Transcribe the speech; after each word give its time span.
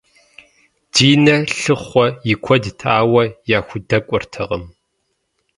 Динэ 0.93 1.35
лъыхъу 1.57 2.07
и 2.31 2.33
куэдт, 2.43 2.79
ауэ 2.97 3.23
яхудэкӏуэртэкъым. 3.57 4.63